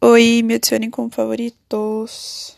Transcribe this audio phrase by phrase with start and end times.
[0.00, 2.57] Oi, me adicionem como favoritos.